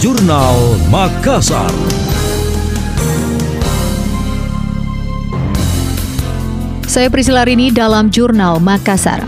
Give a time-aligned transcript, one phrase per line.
[0.00, 1.68] Jurnal Makassar.
[6.88, 9.20] Saya Priscila Rini dalam Jurnal Makassar.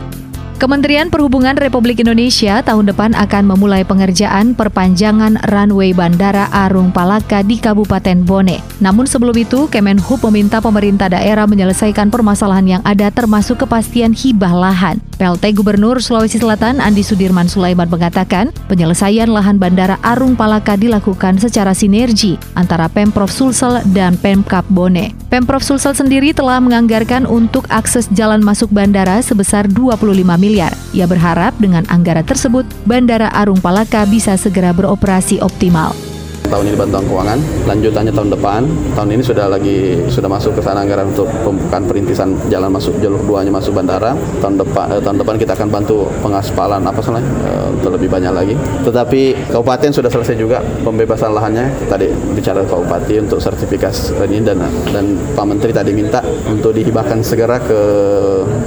[0.57, 7.61] Kementerian Perhubungan Republik Indonesia tahun depan akan memulai pengerjaan perpanjangan runway Bandara Arung Palaka di
[7.61, 8.65] Kabupaten Bone.
[8.81, 15.05] Namun sebelum itu, Kemenhub meminta pemerintah daerah menyelesaikan permasalahan yang ada termasuk kepastian hibah lahan.
[15.23, 21.71] PLT Gubernur Sulawesi Selatan Andi Sudirman Sulaiman mengatakan, penyelesaian lahan Bandara Arung Palaka dilakukan secara
[21.79, 25.15] sinergi antara Pemprov Sulsel dan Pemkap Bone.
[25.31, 30.11] Pemprov Sulsel sendiri telah menganggarkan untuk akses jalan masuk bandara sebesar 25
[30.43, 30.75] miliar.
[30.91, 36.12] Ia berharap dengan anggaran tersebut, Bandara Arung Palaka bisa segera beroperasi optimal
[36.53, 38.61] tahun ini bantuan keuangan, lanjutannya tahun depan.
[38.93, 43.25] Tahun ini sudah lagi sudah masuk ke sana anggaran untuk pembukaan perintisan jalan masuk jalur
[43.25, 44.13] duanya masuk bandara.
[44.45, 48.55] Tahun depan eh, tahun depan kita akan bantu pengaspalan apa salah eh, lebih banyak lagi.
[48.85, 51.73] Tetapi kabupaten sudah selesai juga pembebasan lahannya.
[51.89, 54.61] Tadi bicara kabupaten untuk sertifikasi ini dan
[54.93, 57.81] dan Pak Menteri tadi minta untuk dihibahkan segera ke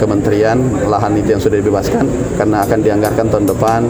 [0.02, 0.58] kementerian
[0.90, 3.82] lahan itu yang sudah dibebaskan karena akan dianggarkan tahun depan.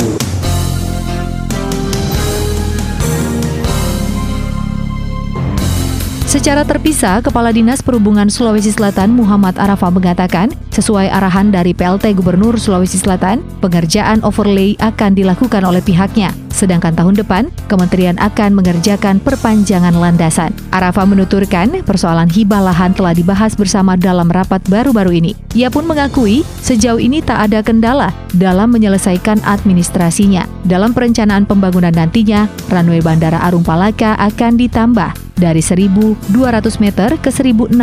[6.35, 12.59] Secara terpisah, Kepala Dinas Perhubungan Sulawesi Selatan Muhammad Arafah mengatakan, sesuai arahan dari PLT Gubernur
[12.59, 16.35] Sulawesi Selatan, pengerjaan overlay akan dilakukan oleh pihaknya.
[16.51, 20.51] Sedangkan tahun depan, kementerian akan mengerjakan perpanjangan landasan.
[20.75, 25.31] Arafa menuturkan, persoalan hibah lahan telah dibahas bersama dalam rapat baru-baru ini.
[25.55, 30.43] Ia pun mengakui, sejauh ini tak ada kendala dalam menyelesaikan administrasinya.
[30.67, 36.31] Dalam perencanaan pembangunan nantinya, runway Bandara Arung Palaka akan ditambah dari 1.200
[36.79, 37.75] meter ke 1.600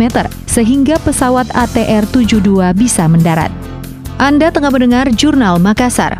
[0.00, 3.50] meter, sehingga pesawat ATR-72 bisa mendarat.
[4.18, 6.18] Anda tengah mendengar Jurnal Makassar.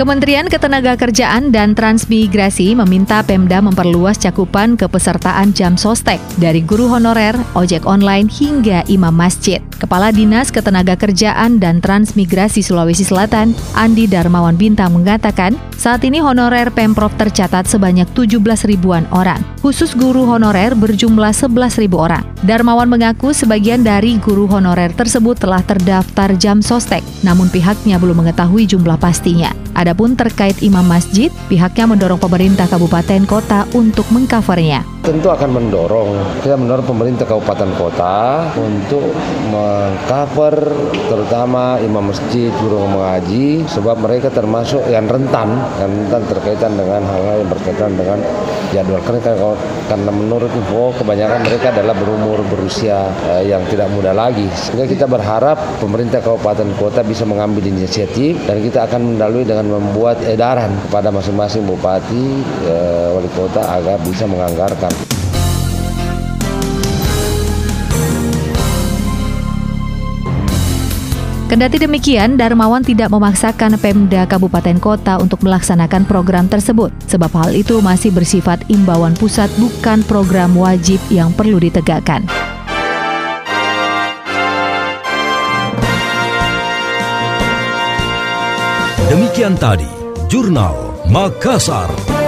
[0.00, 7.84] Kementerian Ketenagakerjaan dan Transmigrasi meminta Pemda memperluas cakupan kepesertaan jam sostek dari guru honorer, ojek
[7.84, 9.60] online hingga imam masjid.
[9.80, 17.16] Kepala Dinas Ketenagakerjaan dan Transmigrasi Sulawesi Selatan, Andi Darmawan Bintang mengatakan, saat ini honorer Pemprov
[17.16, 19.40] tercatat sebanyak 17 ribuan orang.
[19.64, 22.20] Khusus guru honorer berjumlah 11 ribu orang.
[22.44, 28.68] Darmawan mengaku sebagian dari guru honorer tersebut telah terdaftar jam sostek, namun pihaknya belum mengetahui
[28.68, 29.48] jumlah pastinya.
[29.72, 34.84] Adapun terkait imam masjid, pihaknya mendorong pemerintah kabupaten kota untuk mengcovernya.
[35.00, 36.12] Tentu akan mendorong,
[36.44, 39.00] kita mendorong pemerintah kabupaten kota untuk
[39.48, 40.60] mengcover
[41.08, 47.36] terutama imam masjid, guru mengaji, sebab mereka termasuk yang rentan, yang rentan terkaitan dengan hal-hal
[47.40, 48.18] yang berkaitan dengan
[48.76, 49.32] jadwal kerja.
[49.88, 54.46] Karena menurut info kebanyakan mereka adalah berumur berusia eh, yang tidak muda lagi.
[54.52, 60.22] Sehingga kita berharap pemerintah kabupaten kota bisa mengambil inisiatif dan kita akan mendalui dengan membuat
[60.28, 62.26] edaran kepada masing-masing bupati,
[62.68, 62.74] e,
[63.10, 64.89] wali kota agar bisa menganggarkan.
[71.50, 77.82] Kendati demikian, Darmawan tidak memaksakan Pemda Kabupaten Kota untuk melaksanakan program tersebut, sebab hal itu
[77.82, 82.22] masih bersifat imbauan pusat bukan program wajib yang perlu ditegakkan.
[89.10, 89.90] Demikian tadi,
[90.30, 92.19] Jurnal Makassar.